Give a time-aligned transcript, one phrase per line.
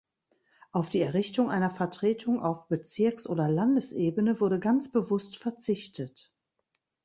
[0.71, 6.33] Auf die Errichtung einer Vertretung auf Bezirks- oder Landesebene wurde ganz bewusst verzichtet.